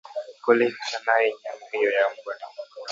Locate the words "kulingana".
0.43-0.97